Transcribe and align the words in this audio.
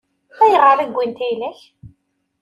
Ayɣer 0.43 0.77
i 0.79 0.87
wwint 0.87 1.19
ayla-k? 1.25 1.59